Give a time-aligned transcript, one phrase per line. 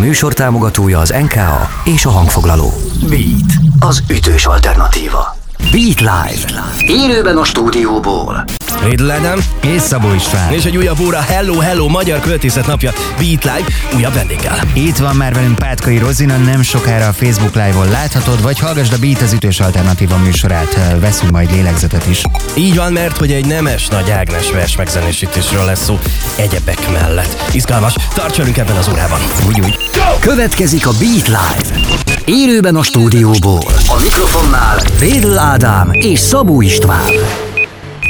[0.00, 2.72] műsor támogatója az NKA és a hangfoglaló.
[3.08, 5.39] Beat, az ütős alternatíva.
[5.60, 6.62] Beat Live.
[6.86, 8.44] Élőben a stúdióból.
[8.84, 10.52] Riddle Adam és Szabó István.
[10.52, 14.58] és egy újabb óra Hello Hello Magyar Költészet Napja Beat Live újabb vendéggel.
[14.72, 18.98] Itt van már velünk Pátkai Rozina, nem sokára a Facebook Live-on láthatod, vagy hallgasd a
[18.98, 22.22] Beat az ütős alternatíva műsorát, veszünk majd lélegzetet is.
[22.54, 25.98] Így van, mert hogy egy nemes Nagy Ágnes vers megzenésítésről lesz szó
[26.36, 27.48] egyebek mellett.
[27.52, 29.20] Izgalmas, tarts velünk ebben az órában.
[29.46, 29.78] Úgy, úgy.
[30.20, 32.09] Következik a Beat Live.
[32.32, 33.62] Élőben a stúdióból.
[33.86, 37.10] A mikrofonnál Rédl Ádám és Szabó István.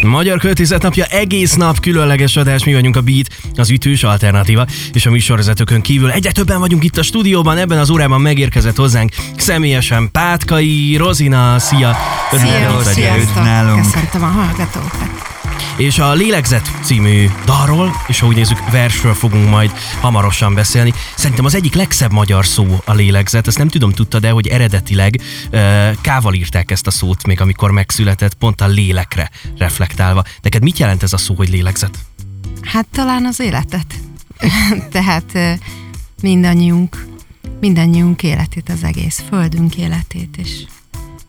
[0.02, 5.06] Magyar Költészet Napja egész nap különleges adás, mi vagyunk a Beat, az ütős alternatíva, és
[5.06, 10.10] a műsorvezetőkön kívül egyre többen vagyunk itt a stúdióban, ebben az órában megérkezett hozzánk személyesen
[10.12, 11.96] Pátkai, Rozina, szia!
[12.32, 13.34] Örülök, hogy vagy sziasztok.
[13.34, 13.84] nálunk.
[13.84, 15.29] Köszöntöm a hallgatókat.
[15.80, 20.92] És a Lélegzet című dalról, és ha úgy nézzük, versről fogunk majd hamarosan beszélni.
[21.16, 25.20] Szerintem az egyik legszebb magyar szó a lélegzet, ezt nem tudom, tudtad de hogy eredetileg
[26.02, 30.22] kával írták ezt a szót, még amikor megszületett, pont a lélekre reflektálva.
[30.42, 31.98] Neked mit jelent ez a szó, hogy lélegzet?
[32.62, 33.94] Hát talán az életet.
[34.92, 35.60] Tehát
[36.22, 37.06] mindannyiunk,
[37.60, 40.64] mindannyiunk életét, az egész földünk életét, és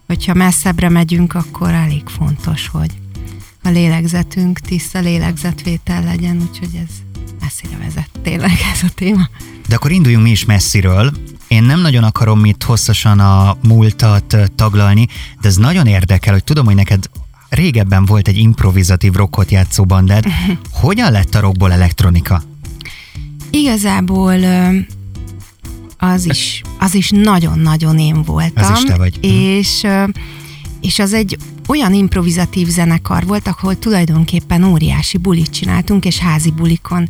[0.07, 3.00] hogyha messzebbre megyünk, akkor elég fontos, hogy
[3.63, 6.95] a lélegzetünk tiszta lélegzetvétel legyen, úgyhogy ez
[7.41, 9.29] messzire vezet tényleg ez a téma.
[9.67, 11.11] De akkor induljunk mi is messziről.
[11.47, 15.07] Én nem nagyon akarom itt hosszasan a múltat taglalni,
[15.41, 17.09] de ez nagyon érdekel, hogy tudom, hogy neked
[17.49, 20.25] régebben volt egy improvizatív rockot játszó bandád.
[20.71, 22.43] Hogyan lett a rockból elektronika?
[23.49, 24.39] Igazából
[25.97, 28.71] az is, az is nagyon-nagyon én voltam.
[28.71, 29.17] Az is te vagy.
[29.21, 29.31] Mhm.
[29.31, 29.87] És,
[30.81, 31.37] és az egy
[31.71, 37.07] olyan improvizatív zenekar volt, ahol tulajdonképpen óriási bulit csináltunk, és házi bulikon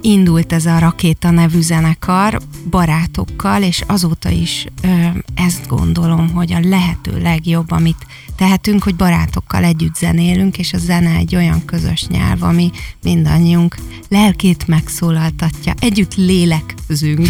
[0.00, 2.40] indult ez a Rakéta nevű zenekar
[2.70, 4.88] barátokkal, és azóta is ö,
[5.34, 11.14] ezt gondolom, hogy a lehető legjobb, amit tehetünk, hogy barátokkal együtt zenélünk, és a zene
[11.14, 12.70] egy olyan közös nyelv, ami
[13.02, 13.76] mindannyiunk
[14.08, 15.74] lelkét megszólaltatja.
[15.78, 17.28] Együtt lélegzünk.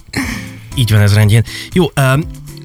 [0.74, 1.44] Így van ez rendjén.
[1.72, 2.22] Jó, um,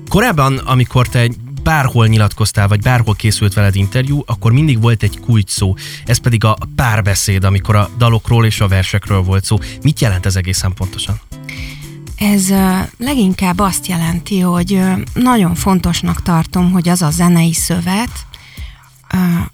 [0.10, 1.30] korábban, amikor te
[1.64, 5.76] bárhol nyilatkoztál, vagy bárhol készült veled interjú, akkor mindig volt egy kulcs szó.
[6.06, 9.58] Ez pedig a párbeszéd, amikor a dalokról és a versekről volt szó.
[9.82, 11.20] Mit jelent ez egészen pontosan?
[12.18, 12.54] Ez
[12.98, 14.82] leginkább azt jelenti, hogy
[15.14, 18.26] nagyon fontosnak tartom, hogy az a zenei szövet,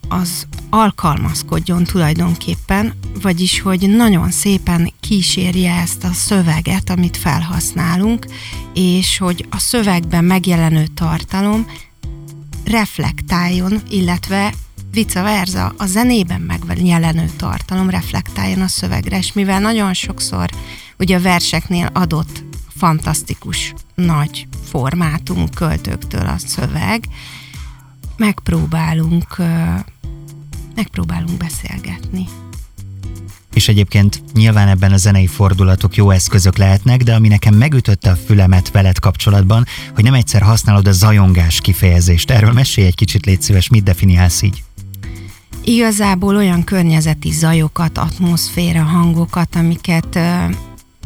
[0.08, 8.26] az alkalmazkodjon tulajdonképpen, vagyis hogy nagyon szépen kísérje ezt a szöveget, amit felhasználunk,
[8.74, 11.66] és hogy a szövegben megjelenő tartalom
[12.70, 14.54] reflektáljon, illetve
[14.92, 20.50] vice versa, a zenében megjelenő tartalom reflektáljon a szövegre, és mivel nagyon sokszor
[20.98, 22.44] ugye a verseknél adott
[22.78, 27.04] fantasztikus nagy formátum költőktől a szöveg,
[28.18, 29.36] megpróbálunk
[30.76, 32.26] megpróbálunk beszélgetni.
[33.54, 38.18] És egyébként nyilván ebben a zenei fordulatok jó eszközök lehetnek, de ami nekem megütötte a
[38.26, 39.66] fülemet veled kapcsolatban,
[39.96, 42.32] hogy nem egyszer használod a zajongás kifejezést.
[42.32, 44.64] Erről mesélj egy kicsit, légy szíves, mit definiálsz így?
[45.64, 50.44] Igazából olyan környezeti zajokat, atmoszféra hangokat, amiket ö,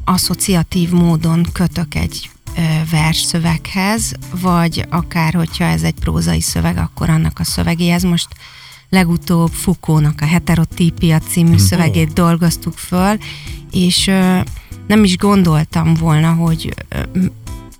[0.06, 2.62] asszociatív módon kötök egy ö,
[2.92, 8.04] versszöveghez, vagy akár, hogyha ez egy prózai szöveg, akkor annak a szövegéhez.
[8.04, 8.28] Most
[8.94, 13.18] legutóbb Foucault-nak a Heterotípia című szövegét dolgoztuk föl,
[13.72, 14.06] és
[14.88, 16.74] nem is gondoltam volna, hogy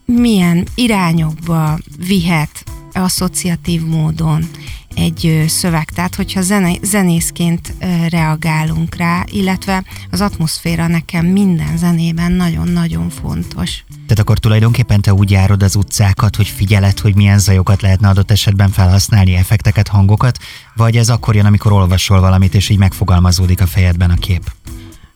[0.06, 2.64] milyen irányokba vihet
[2.94, 4.50] asszociatív módon
[4.96, 5.90] egy szöveg.
[5.90, 7.74] Tehát, hogyha zene, zenészként
[8.10, 13.84] reagálunk rá, illetve az atmoszféra nekem minden zenében nagyon-nagyon fontos.
[13.90, 18.32] Tehát akkor tulajdonképpen te úgy járod az utcákat, hogy figyeled, hogy milyen zajokat lehetne adott
[18.32, 20.38] esetben felhasználni, effekteket, hangokat,
[20.76, 24.52] vagy ez akkor jön, amikor olvasol valamit, és így megfogalmazódik a fejedben a kép?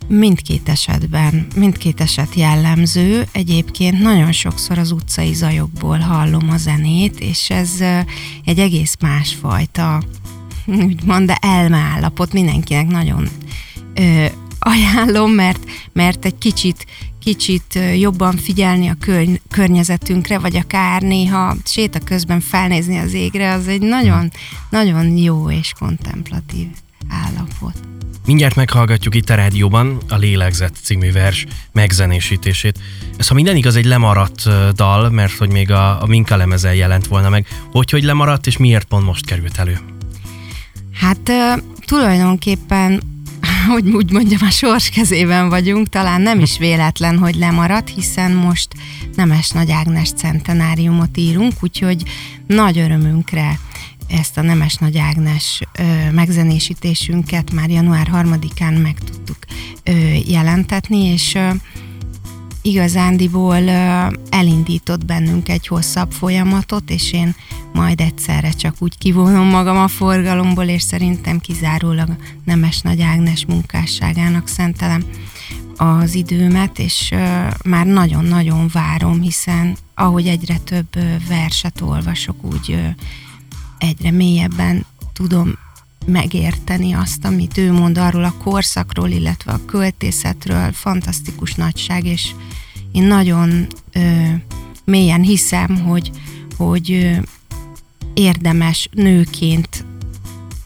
[0.07, 3.28] Mindkét esetben, mindkét eset jellemző.
[3.32, 7.72] Egyébként nagyon sokszor az utcai zajokból hallom a zenét, és ez
[8.46, 10.03] egy egész másfajta,
[10.66, 13.29] úgymond, de elmeállapot mindenkinek nagyon
[13.93, 14.26] ö,
[14.59, 16.85] ajánlom, mert, mert egy kicsit
[17.20, 23.67] kicsit jobban figyelni a kör, környezetünkre, vagy akár néha séta közben felnézni az égre, az
[23.67, 24.32] egy nagyon,
[24.70, 26.67] nagyon jó és kontemplatív
[27.09, 27.97] állapot.
[28.28, 32.79] Mindjárt meghallgatjuk itt a rádióban a Lélegzet című vers megzenésítését.
[33.18, 37.08] Ez, ha minden igaz, egy lemaradt dal, mert hogy még a, a Minka lemezen jelent
[37.08, 37.47] volna meg.
[37.72, 39.79] Hogy, hogy lemaradt, és miért pont most került elő?
[40.94, 41.32] Hát
[41.85, 43.02] tulajdonképpen
[43.74, 48.68] hogy úgy mondjam, a sors kezében vagyunk, talán nem is véletlen, hogy lemaradt, hiszen most
[49.16, 52.03] Nemes Nagy Ágnes centenáriumot írunk, úgyhogy
[52.47, 53.59] nagy örömünkre
[54.08, 59.38] ezt a Nemes Nagy Ágnes ö, megzenésítésünket már január 3-án meg tudtuk
[59.84, 59.92] ö,
[60.28, 61.50] jelentetni, és ö,
[62.62, 67.36] igazándiból ö, elindított bennünk egy hosszabb folyamatot, és én
[67.74, 72.16] majd egyszerre csak úgy kivonom magam a forgalomból, és szerintem kizárólag
[72.46, 75.04] Nemes Nagy Ágnes munkásságának szentelem
[75.76, 82.72] az időmet, és ö, már nagyon-nagyon várom, hiszen ahogy egyre több ö, verset olvasok, úgy
[82.72, 82.88] ö,
[83.78, 85.58] egyre mélyebben tudom
[86.06, 92.32] megérteni azt, amit ő mond arról a korszakról, illetve a költészetről, fantasztikus nagyság, és
[92.91, 94.26] én nagyon ö,
[94.84, 96.12] mélyen hiszem, hogy,
[96.58, 97.16] hogy ö,
[98.14, 99.85] érdemes nőként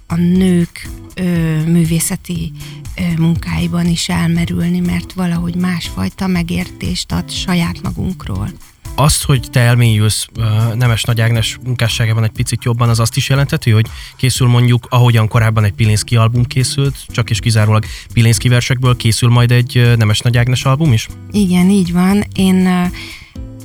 [0.08, 1.24] a nők ö,
[1.64, 2.52] művészeti
[2.96, 8.52] ö, munkáiban is elmerülni, mert valahogy másfajta megértést ad saját magunkról
[9.02, 10.28] azt, hogy te elmélyülsz
[10.74, 15.28] Nemes Nagy Ágnes munkásságában egy picit jobban, az azt is jelenteti, hogy készül mondjuk, ahogyan
[15.28, 20.38] korábban egy Pilinszki album készült, csak és kizárólag Pilinszki versekből készül majd egy Nemes Nagy
[20.38, 21.08] Ágnes album is?
[21.32, 22.24] Igen, így van.
[22.34, 22.90] Én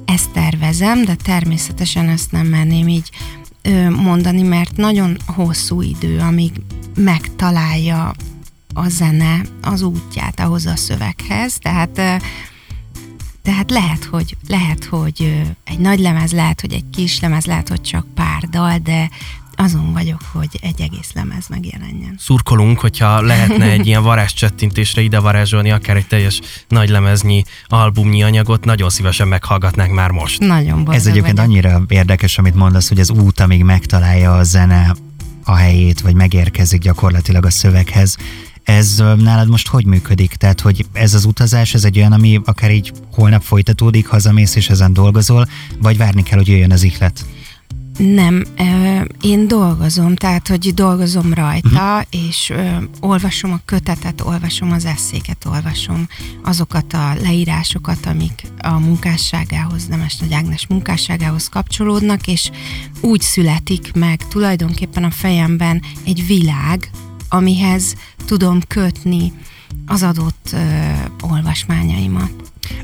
[0.05, 3.11] ezt tervezem, de természetesen ezt nem merném így
[3.91, 6.53] mondani, mert nagyon hosszú idő, amíg
[6.97, 8.15] megtalálja
[8.75, 12.23] a zene az útját ahhoz a szöveghez, tehát
[13.47, 17.81] tehát lehet, hogy, lehet, hogy egy nagy lemez, lehet, hogy egy kis lemez, lehet, hogy
[17.81, 19.11] csak pár dal, de
[19.57, 22.15] azon vagyok, hogy egy egész lemez megjelenjen.
[22.19, 28.65] Szurkolunk, hogyha lehetne egy ilyen varázscsettintésre ide varázsolni akár egy teljes nagy lemeznyi albumnyi anyagot,
[28.65, 30.41] nagyon szívesen meghallgatnánk már most.
[30.41, 31.51] Nagyon boldog Ez egyébként vagyok.
[31.51, 34.95] annyira érdekes, amit mondasz, hogy az út, amíg megtalálja a zene
[35.45, 38.17] a helyét, vagy megérkezik gyakorlatilag a szöveghez.
[38.67, 40.35] Ez nálad most hogy működik?
[40.35, 44.69] Tehát, hogy ez az utazás, ez egy olyan, ami akár így holnap folytatódik, hazamész és
[44.69, 45.47] ezen dolgozol,
[45.79, 47.25] vagy várni kell, hogy jöjjön az ihlet?
[47.99, 48.45] Nem,
[49.21, 52.03] én dolgozom, tehát, hogy dolgozom rajta, uh-huh.
[52.11, 52.53] és
[53.01, 56.09] olvasom a kötetet, olvasom az eszéket, olvasom
[56.43, 62.51] azokat a leírásokat, amik a munkásságához, Nemes Nagy Ágnes munkásságához kapcsolódnak, és
[63.01, 66.91] úgy születik meg tulajdonképpen a fejemben egy világ,
[67.29, 67.95] amihez
[68.27, 69.33] tudom kötni
[69.87, 70.59] az adott ö,
[71.21, 72.33] olvasmányaimat.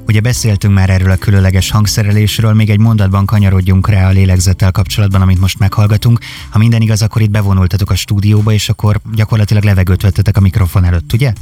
[0.06, 5.22] Ugye beszéltünk már erről a különleges hangszerelésről, még egy mondatban kanyarodjunk rá a lélegzettel kapcsolatban,
[5.22, 6.18] amit most meghallgatunk.
[6.50, 10.84] Ha minden igaz, akkor itt bevonultatok a stúdióba, és akkor gyakorlatilag levegőt vettetek a mikrofon
[10.84, 11.32] előtt, ugye?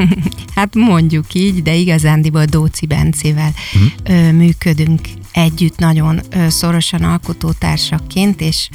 [0.56, 3.92] hát mondjuk így, de igazándiból Dóci Bencével hmm.
[4.02, 5.00] ö, működünk
[5.32, 8.68] együtt nagyon ö, szorosan alkotótársaként, és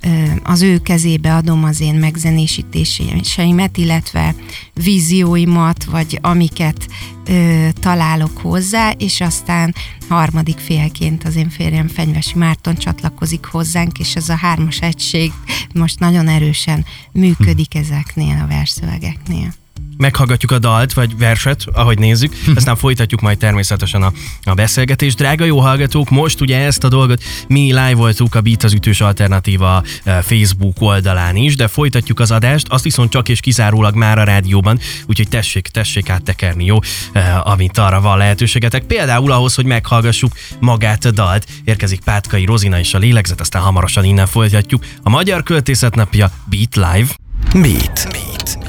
[0.00, 0.08] ö,
[0.42, 4.34] az ő kezébe adom az én megzenésítéseimet, illetve
[4.74, 6.86] vízióimat, vagy amiket
[7.28, 9.74] ö, találok hozzá, és aztán
[10.08, 15.32] harmadik félként az én férjem Fenyvesi Márton csatlakozik hozzánk, és ez a hármas egység
[15.74, 19.52] most nagyon erősen működik ezeknél a versszövegeknél
[19.96, 24.12] meghallgatjuk a dalt, vagy verset, ahogy nézzük, aztán folytatjuk majd természetesen a,
[24.44, 25.16] a beszélgetést.
[25.16, 29.00] Drága jó hallgatók, most ugye ezt a dolgot mi live voltunk a Beat az ütős
[29.00, 34.18] alternatíva eh, Facebook oldalán is, de folytatjuk az adást, azt viszont csak és kizárólag már
[34.18, 36.78] a rádióban, úgyhogy tessék, tessék áttekerni, jó,
[37.12, 38.82] eh, amit arra van lehetőségetek.
[38.82, 44.04] Például ahhoz, hogy meghallgassuk magát a dalt, érkezik Pátkai Rozina és a lélegzet, aztán hamarosan
[44.04, 44.84] innen folytatjuk.
[45.02, 47.08] A Magyar Költészet napja Beat Live.
[47.52, 48.08] Beat.
[48.10, 48.61] Beat.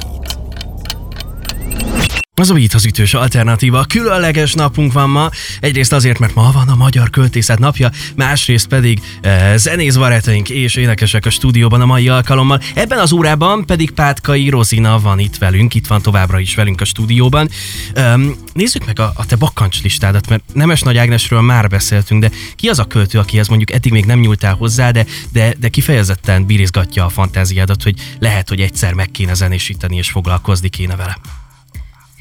[2.36, 3.84] Az újít az ütős alternatíva.
[3.84, 5.30] Különleges napunk van ma.
[5.60, 10.76] Egyrészt azért, mert ma van a Magyar Költészet napja, másrészt pedig e, zenész barátaink és
[10.76, 12.62] énekesek a stúdióban a mai alkalommal.
[12.74, 16.86] Ebben az órában pedig Pátkai Rozina van itt velünk, itt van továbbra is velünk a
[16.86, 17.50] stúdióban.
[17.94, 18.20] E,
[18.54, 22.80] nézzük meg a, a te bakkancslistádat, mert Nemes Nagy Ágnesről már beszéltünk, de ki az
[22.80, 27.10] a költő, akihez mondjuk eddig még nem nyúltál hozzá, de, de, de kifejezetten bírizgatja a
[27.10, 31.18] fantáziádat, hogy lehet, hogy egyszer meg kéne zenésíteni és foglalkozni kéne vele.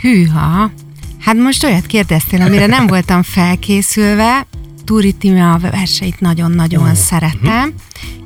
[0.03, 0.73] Hűha!
[1.19, 4.47] Hát most olyat kérdeztél, amire nem voltam felkészülve.
[4.85, 6.95] Túri Tíme a verseit nagyon-nagyon oh.
[6.95, 7.69] szeretem.
[7.69, 7.73] Uh-huh.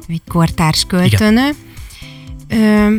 [0.09, 1.51] Egy kortárs költőnő.
[2.49, 2.97] Ö,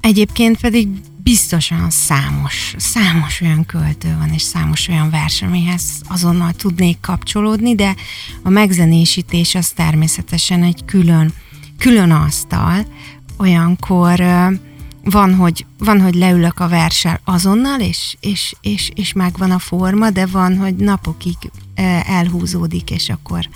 [0.00, 0.88] egyébként pedig
[1.22, 7.94] biztosan számos, számos olyan költő van, és számos olyan vers, amihez azonnal tudnék kapcsolódni, de
[8.42, 11.32] a megzenésítés az természetesen egy külön,
[11.78, 12.86] külön asztal,
[13.38, 14.20] olyankor
[15.04, 20.10] van, hogy, van, hogy leülök a versel azonnal, és, és, és, és megvan a forma,
[20.10, 21.36] de van, hogy napokig
[22.06, 23.48] elhúzódik, és akkor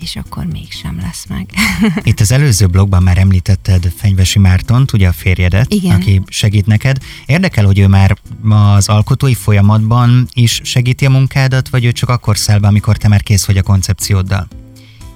[0.00, 1.50] és akkor mégsem lesz meg.
[2.02, 5.94] Itt az előző blogban már említetted Fenyvesi Mártont, ugye a férjedet, Igen.
[5.94, 6.98] aki segít neked.
[7.26, 8.16] Érdekel, hogy ő már
[8.48, 13.08] az alkotói folyamatban is segíti a munkádat, vagy ő csak akkor száll be, amikor te
[13.08, 14.48] már kész vagy a koncepcióddal?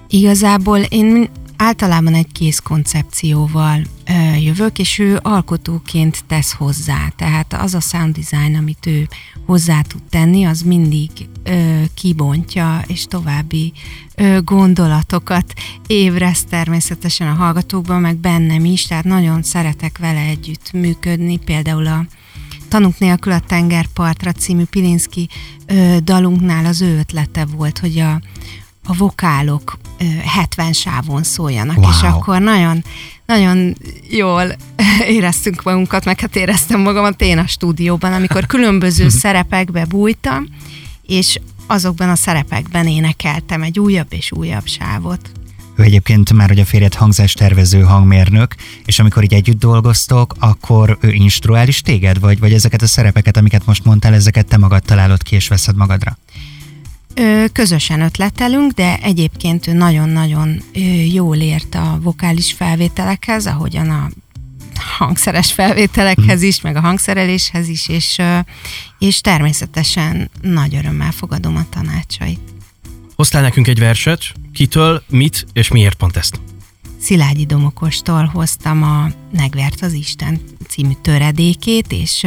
[0.08, 7.12] Igazából én általában egy kész koncepcióval ö, jövök, és ő alkotóként tesz hozzá.
[7.16, 9.08] Tehát az a sound design, amit ő
[9.46, 11.10] hozzá tud tenni, az mindig
[11.42, 13.72] ö, kibontja, és további
[14.14, 15.52] ö, gondolatokat
[15.86, 22.06] ébreszt természetesen a hallgatókban, meg bennem is, tehát nagyon szeretek vele együtt működni, például a
[22.68, 25.28] Tanuk nélkül a tengerpartra című Pilinszki
[25.66, 28.20] ö, dalunknál az ő ötlete volt, hogy a,
[28.84, 29.78] a vokálok
[30.24, 31.90] 70 sávon szóljanak, Wow.
[31.90, 32.84] és akkor nagyon,
[33.26, 33.74] nagyon
[34.10, 34.56] jól
[35.16, 40.46] éreztünk magunkat, meg hát éreztem magamat én a stúdióban, amikor különböző szerepekbe bújtam,
[41.06, 45.30] és azokban a szerepekben énekeltem egy újabb és újabb sávot.
[45.76, 51.12] Ő egyébként már, hogy a férjed hangzástervező hangmérnök, és amikor így együtt dolgoztok, akkor ő
[51.12, 55.22] instruál is téged, vagy, vagy ezeket a szerepeket, amiket most mondtál, ezeket te magad találod
[55.22, 56.18] ki és veszed magadra?
[57.52, 60.62] Közösen ötletelünk, de egyébként ő nagyon-nagyon
[61.12, 64.10] jól ért a vokális felvételekhez, ahogyan a
[64.98, 68.18] hangszeres felvételekhez is, meg a hangszereléshez is, és,
[68.98, 72.40] és természetesen nagy örömmel fogadom a tanácsait.
[73.16, 76.40] Hoztál nekünk egy verset, kitől, mit és miért pont ezt?
[77.04, 82.26] Szilágyi Domokostól hoztam a Megvert az Isten című töredékét, és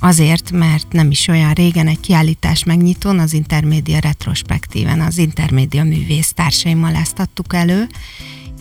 [0.00, 6.32] azért, mert nem is olyan régen egy kiállítás megnyitón, az Intermédia retrospektíven, az Intermédia művész
[6.32, 7.88] társaimmal ezt adtuk elő,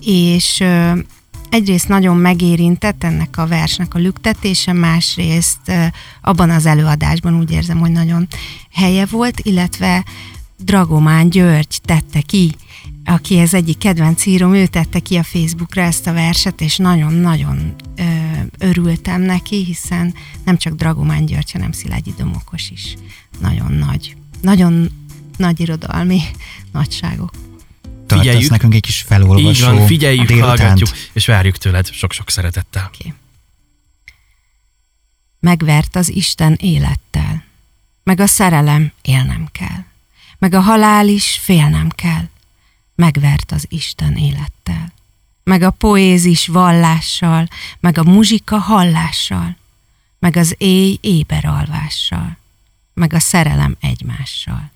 [0.02, 0.64] és
[1.50, 5.72] egyrészt nagyon megérintett ennek a versnek a lüktetése, másrészt
[6.22, 8.28] abban az előadásban úgy érzem, hogy nagyon
[8.72, 10.04] helye volt, illetve
[10.58, 12.52] Dragomán György tette ki,
[13.06, 17.76] aki ez egyik kedvenc írom, ő tette ki a Facebookra ezt a verset, és nagyon-nagyon
[17.96, 18.04] ö,
[18.58, 20.14] örültem neki, hiszen
[20.46, 22.96] nem csak Dragomán György, hanem Szilágyi Domokos is
[23.40, 24.90] nagyon nagy, nagyon
[25.38, 26.22] nagy irodalmi
[26.72, 27.32] nagyságok.
[28.08, 28.50] Figyeljük.
[28.50, 30.60] nekünk egy kis felolvasó Így van, figyeljük, délutánt?
[30.60, 32.92] hallgatjuk, és várjuk tőled sok-sok szeretettel.
[32.94, 33.14] Oké.
[35.40, 37.44] Megvert az Isten élettel,
[38.04, 39.84] meg a szerelem élnem kell,
[40.38, 42.30] meg a halál is félnem kell,
[42.96, 44.92] megvert az Isten élettel,
[45.44, 47.48] meg a poézis vallással,
[47.80, 49.56] meg a muzsika hallással,
[50.20, 52.38] meg az éj éberalvással,
[52.94, 54.72] meg a szerelem egymással.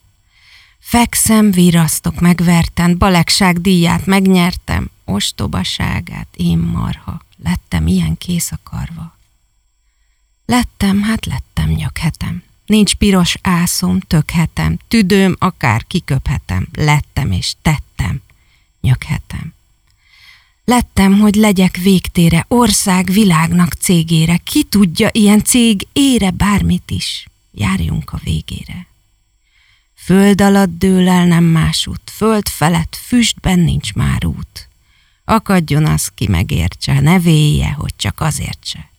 [0.80, 9.18] Fekszem, virasztok, megverten, balegság díját megnyertem, ostobaságát, én marha, lettem ilyen kész akarva.
[10.46, 12.44] Lettem, hát lettem, nyöghetem.
[12.66, 16.68] Nincs piros ászom, tökhetem, tüdőm, akár kiköphetem.
[16.74, 17.87] Lettem és tettem,
[18.88, 19.54] nyöghetem.
[20.66, 24.38] Lettem, hogy legyek végtére, ország világnak cégére.
[24.38, 27.28] Ki tudja, ilyen cég ére bármit is.
[27.52, 28.88] Járjunk a végére.
[29.96, 34.70] Föld alatt dől el nem más út, föld felett füstben nincs már út.
[35.24, 38.90] Akadjon az, ki megértse, ne vélje, hogy csak azért se.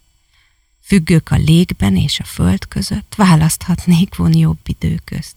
[0.83, 5.37] Függök a légben és a föld között, választhatnék von jobb idő közt.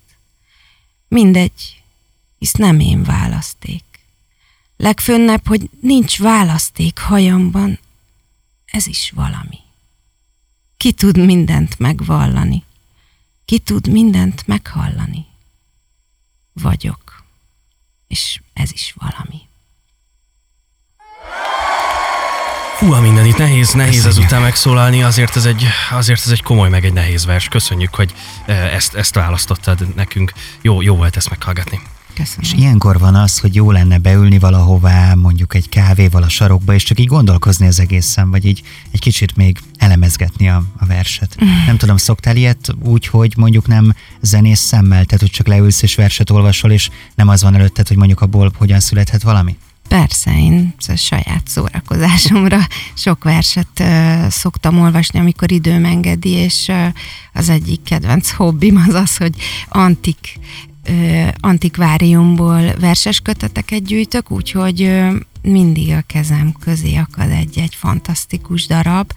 [1.08, 1.84] Mindegy,
[2.40, 3.91] hisz nem én választék.
[4.82, 7.80] Legfönnebb, hogy nincs választék hajamban,
[8.66, 9.58] ez is valami.
[10.78, 12.64] Ki tud mindent megvallani,
[13.46, 15.26] ki tud mindent meghallani.
[16.54, 17.24] Vagyok,
[18.08, 19.42] és ez is valami.
[22.80, 24.20] Hú, a minden itt nehéz, nehéz Köszönjük.
[24.20, 27.48] ezután megszólalni, azért ez, egy, azért ez egy komoly, meg egy nehéz vers.
[27.48, 28.14] Köszönjük, hogy
[28.46, 30.34] eh, ezt, ezt választottad nekünk.
[30.62, 31.82] Jó, jó volt ezt meghallgatni.
[32.14, 32.42] Köszönöm.
[32.42, 36.84] És ilyenkor van az, hogy jó lenne beülni valahová, mondjuk egy kávéval a sarokba, és
[36.84, 41.36] csak így gondolkozni az egészen, vagy így egy kicsit még elemezgetni a, a verset.
[41.68, 45.96] Nem tudom, szoktál ilyet úgy, hogy mondjuk nem zenész szemmel, tehát hogy csak leülsz és
[45.96, 49.58] verset olvasol, és nem az van előtted, hogy mondjuk abból hogyan születhet valami?
[49.92, 52.60] Persze, én a saját szórakozásomra
[52.94, 56.86] sok verset ö, szoktam olvasni, amikor időm engedi, és ö,
[57.34, 59.36] az egyik kedvenc hobbim az az, hogy
[59.70, 60.40] antik
[61.40, 65.02] antikváriumból verses köteteket gyűjtök, úgyhogy
[65.42, 69.12] mindig a kezem közé akad egy-egy fantasztikus darab,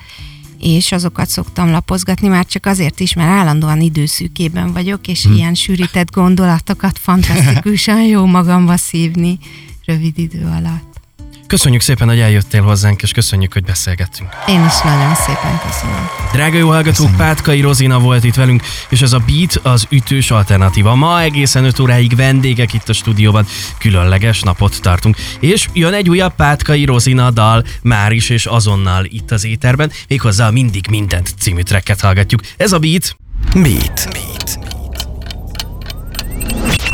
[0.61, 5.35] és azokat szoktam lapozgatni, már csak azért is, mert állandóan időszűkében vagyok, és hmm.
[5.35, 9.39] ilyen sűrített gondolatokat fantasztikusan jó magamba szívni
[9.85, 10.94] rövid idő alatt.
[11.55, 14.29] Köszönjük szépen, hogy eljöttél hozzánk, és köszönjük, hogy beszélgettünk.
[14.47, 16.09] Én is nagyon szépen köszönöm.
[16.33, 20.95] Drága jó hallgatók, Pátkai Rozina volt itt velünk, és ez a Beat az ütős alternatíva.
[20.95, 23.47] Ma egészen 5 óráig vendégek itt a stúdióban,
[23.79, 25.17] különleges napot tartunk.
[25.41, 30.47] És jön egy újabb Pátkai Rozina dal, már is és azonnal itt az éterben, méghozzá
[30.47, 32.41] a Mindig Mindent című tracket hallgatjuk.
[32.57, 33.17] Ez a Beat.
[33.53, 34.09] Beat.
[34.13, 34.84] Beat.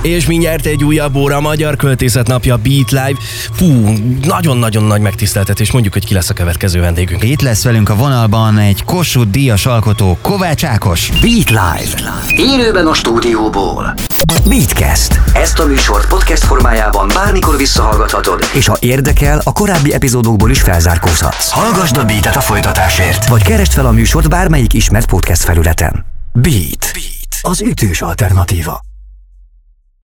[0.03, 3.17] És mindjárt egy újabb óra, a Magyar Költészet Napja Beat Live.
[3.53, 3.67] Fú,
[4.23, 7.23] nagyon-nagyon nagy megtiszteltetés, mondjuk, hogy ki lesz a következő vendégünk.
[7.23, 11.11] Itt lesz velünk a vonalban egy Kossuth díjas alkotó Kovács Ákos.
[11.11, 12.13] Beat Live.
[12.37, 13.95] Élőben a stúdióból.
[14.49, 15.21] Beatcast.
[15.35, 21.51] Ezt a műsort podcast formájában bármikor visszahallgathatod, és ha érdekel, a korábbi epizódokból is felzárkózhatsz.
[21.51, 26.05] Hallgasd a Beatet a folytatásért, vagy keresd fel a műsort bármelyik ismert podcast felületen.
[26.33, 26.91] Beat.
[26.93, 27.39] Beat.
[27.43, 28.90] Az ütős alternatíva.